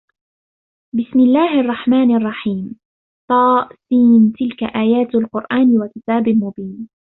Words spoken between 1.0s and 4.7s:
اللَّهِ الرَّحْمَنِ الرَّحِيمِ طس تِلْكَ